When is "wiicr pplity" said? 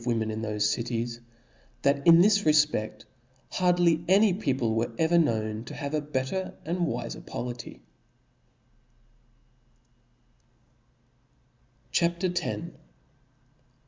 6.79-7.75